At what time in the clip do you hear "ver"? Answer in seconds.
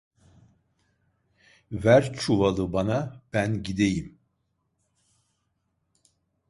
1.71-2.13